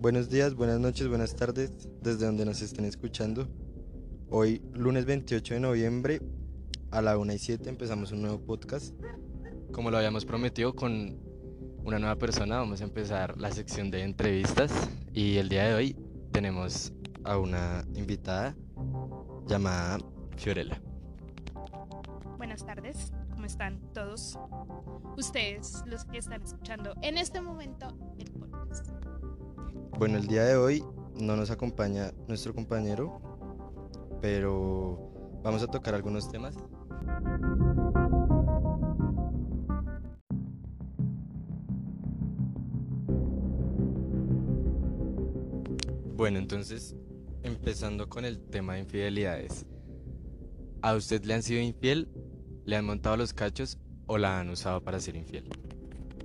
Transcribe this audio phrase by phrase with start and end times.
[0.00, 3.48] Buenos días, buenas noches, buenas tardes, desde donde nos estén escuchando.
[4.30, 6.22] Hoy, lunes 28 de noviembre,
[6.92, 8.94] a la 1 y 7 empezamos un nuevo podcast.
[9.72, 11.18] Como lo habíamos prometido con
[11.82, 14.70] una nueva persona, vamos a empezar la sección de entrevistas
[15.12, 15.96] y el día de hoy
[16.30, 16.92] tenemos
[17.24, 18.54] a una invitada
[19.48, 19.98] llamada
[20.36, 20.80] Fiorella.
[22.36, 24.38] Buenas tardes, ¿cómo están todos?
[25.16, 28.37] Ustedes, los que están escuchando en este momento el podcast.
[29.98, 30.84] Bueno, el día de hoy
[31.16, 33.20] no nos acompaña nuestro compañero,
[34.22, 36.54] pero vamos a tocar algunos temas.
[46.16, 46.94] Bueno, entonces,
[47.42, 49.66] empezando con el tema de infidelidades.
[50.80, 52.08] ¿A usted le han sido infiel?
[52.64, 55.48] ¿Le han montado los cachos o la han usado para ser infiel?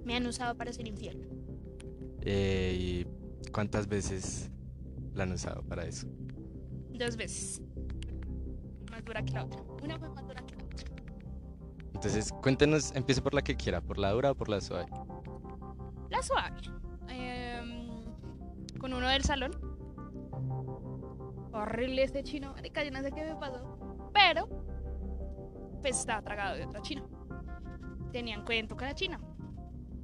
[0.05, 1.28] Me han usado para ser infiel.
[2.22, 4.49] Eh, ¿Y cuántas veces
[5.13, 6.08] la han usado para eso?
[6.89, 7.61] Dos veces.
[8.91, 9.61] Más dura que la otra.
[9.83, 10.86] Una fue más dura que la otra.
[11.94, 14.88] Entonces, cuéntenos, empiece por la que quiera, por la dura o por la suave.
[16.09, 16.58] La suave.
[17.09, 18.05] Em,
[18.80, 19.52] con uno del salón.
[21.53, 24.09] Horrible ese chino, marica, yo no sé qué me pasó.
[24.14, 24.47] Pero,
[25.81, 27.03] pues estaba tragado de otra china.
[28.11, 29.19] Tenían cuento con la china.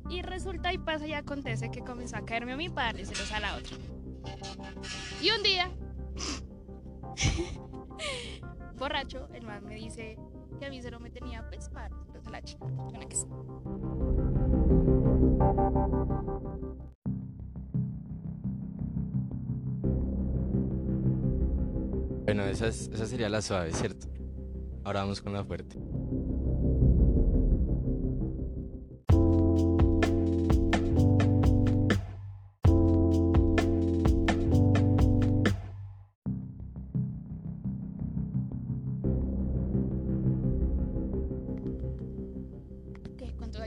[0.09, 3.39] Y resulta y pasa y acontece que comenzó a caerme a mí para dárselos a
[3.39, 3.77] la otra.
[5.21, 5.69] Y un día,
[8.77, 10.17] borracho, el man me dice
[10.59, 12.57] que a mí se lo me tenía pues para dárselos a la sí.
[22.25, 24.07] Bueno, es- esa sería la suave, ¿cierto?
[24.83, 25.77] Ahora vamos con la fuerte.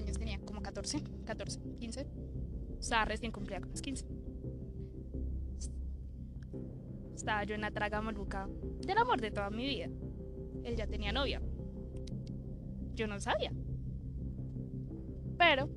[0.03, 0.39] Años tenía?
[0.41, 0.99] ¿Como 14?
[1.25, 1.79] ¿14?
[1.79, 2.07] ¿15?
[2.79, 4.07] Estaba recién cumplida con los 15.
[7.15, 8.49] Estaba yo en la traga maluca
[8.85, 9.89] del amor de toda mi vida.
[10.65, 11.41] Él ya tenía novia.
[12.95, 13.53] Yo no sabía.
[15.39, 15.69] Pero,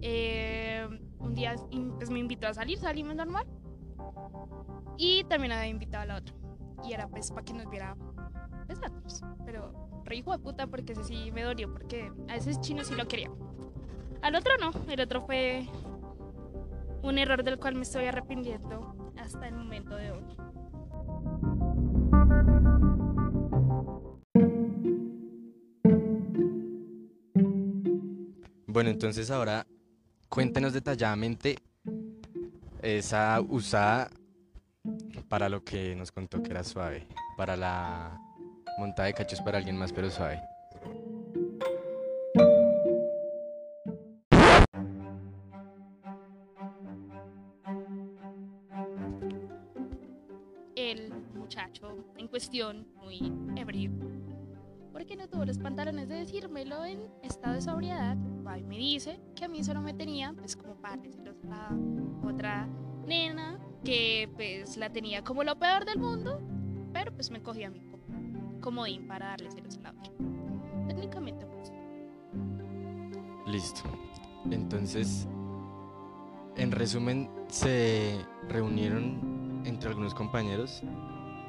[0.00, 1.54] eh, un día
[1.96, 3.46] pues, me invitó a salir, salimos normal.
[4.96, 6.34] Y también había invitado a la otra.
[6.84, 7.96] Y era pues para que nos viera
[8.66, 9.22] besándonos.
[9.44, 12.94] Pero re hijo de puta porque ese sí me dolió porque a ese chino sí
[12.94, 13.30] lo quería.
[14.22, 15.66] Al otro no, el otro fue
[17.02, 20.22] un error del cual me estoy arrepintiendo hasta el momento de hoy.
[28.66, 29.66] Bueno, entonces ahora
[30.28, 31.58] cuéntenos detalladamente
[32.80, 34.10] esa usada
[35.28, 38.18] para lo que nos contó que era suave, para la
[38.78, 40.40] montada de cachos para alguien más pero suave.
[50.74, 53.90] El muchacho en cuestión, muy ebrio,
[54.92, 58.16] porque no tuvo los pantalones de decírmelo en estado de sobriedad,
[58.46, 61.00] va me dice que a mí solo me tenía, pues como para
[61.50, 61.76] a
[62.26, 62.68] otra
[63.06, 66.40] nena, que pues la tenía como lo peor del mundo,
[66.92, 67.91] pero pues me cogía a mí
[68.62, 70.12] comodín para darle celos a la otra.
[70.88, 71.72] Técnicamente pues.
[73.46, 73.82] Listo.
[74.50, 75.28] Entonces,
[76.56, 78.18] en resumen, se
[78.48, 80.82] reunieron entre algunos compañeros,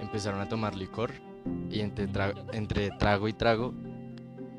[0.02, 1.12] empezaron a tomar licor
[1.70, 3.74] y entre, tra- entre trago y trago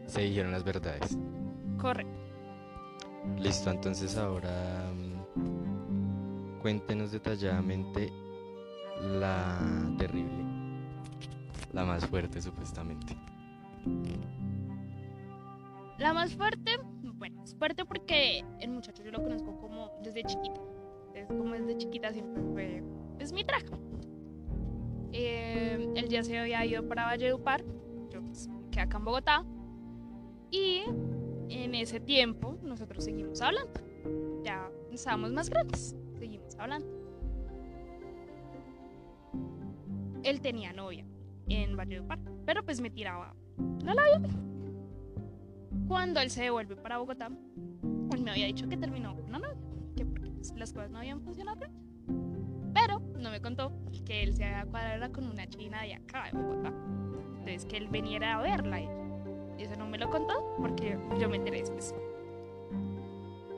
[0.06, 1.16] se dijeron las verdades.
[1.78, 2.12] Correcto.
[3.38, 8.12] Listo, entonces ahora mm, cuéntenos detalladamente
[9.00, 9.58] la
[9.98, 10.44] terrible,
[11.74, 13.16] la más fuerte supuestamente.
[15.98, 20.60] La más fuerte, bueno, es fuerte porque el muchacho yo lo conozco como desde chiquita.
[21.14, 22.82] Es como desde chiquita siempre fue,
[23.18, 23.66] es mi traje.
[25.12, 27.64] Eh, él ya se había ido para Valledupar,
[28.10, 29.44] yo pues quedé acá en Bogotá.
[30.50, 30.82] Y
[31.48, 33.80] en ese tiempo nosotros seguimos hablando.
[34.44, 36.86] Ya estábamos más grandes, seguimos hablando.
[40.22, 41.04] Él tenía novia
[41.48, 43.34] en Valledupar, pero pues me tiraba
[43.84, 44.28] la labia.
[45.88, 47.30] Cuando él se devuelve para Bogotá,
[48.12, 49.56] él me había dicho que terminó con una novia,
[49.96, 51.72] que porque pues, las cosas no habían funcionado bien.
[52.72, 53.72] Pero no me contó
[54.04, 56.72] que él se había cuadrado con una china de acá, de Bogotá.
[57.38, 58.80] Entonces que él veniera a verla.
[58.80, 61.94] Y eso no me lo contó porque yo me enteré después.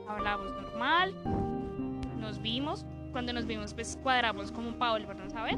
[0.07, 1.13] Hablamos normal,
[2.19, 5.57] nos vimos, cuando nos vimos, pues cuadramos como para volvernos a ver.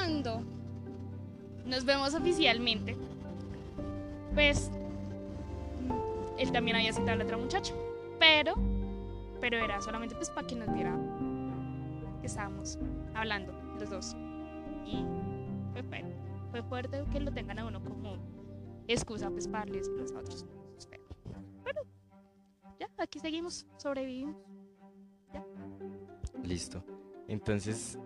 [0.00, 0.42] Cuando
[1.66, 2.96] nos vemos oficialmente,
[4.32, 4.70] pues
[6.38, 7.74] él también había citado a la otra muchacha,
[8.18, 8.54] pero,
[9.42, 10.98] pero era solamente pues para que nos viera
[12.22, 12.78] que estábamos
[13.14, 14.16] hablando los dos.
[14.86, 15.04] Y
[15.72, 16.04] fue, fue,
[16.50, 18.16] fue fuerte que lo tengan a uno como
[18.88, 20.46] excusa pues para darles a los otros.
[21.62, 21.82] Pero
[22.78, 24.34] ya, aquí seguimos, sobrevivimos.
[26.42, 26.82] Listo.
[27.28, 27.98] Entonces,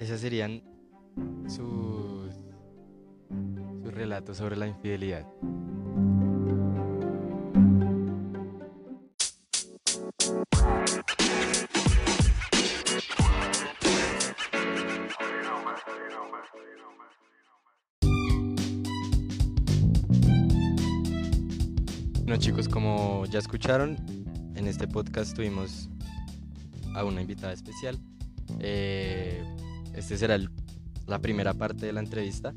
[0.00, 0.77] esas serían
[1.46, 2.38] sus,
[3.92, 5.26] relatos sobre la infidelidad.
[22.28, 23.96] Bueno chicos, como ya escucharon,
[24.54, 25.88] en este podcast tuvimos
[26.94, 27.98] a una invitada especial.
[28.60, 29.42] Eh,
[29.94, 30.50] este será el-
[31.08, 32.54] la primera parte de la entrevista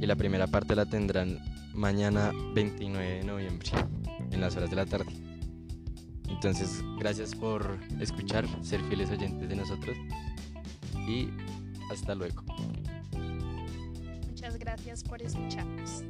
[0.00, 1.38] y la primera parte la tendrán
[1.74, 3.70] mañana 29 de noviembre
[4.30, 5.12] en las horas de la tarde.
[6.28, 9.96] Entonces, gracias por escuchar, ser fieles oyentes de nosotros
[11.08, 11.28] y
[11.90, 12.42] hasta luego.
[14.28, 16.04] Muchas gracias por escucharnos.